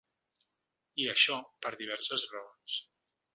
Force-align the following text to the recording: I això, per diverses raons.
I 1.03 1.05
això, 1.11 1.37
per 1.67 1.73
diverses 1.83 2.25
raons. 2.33 2.81